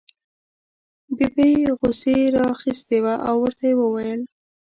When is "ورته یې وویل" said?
3.43-4.21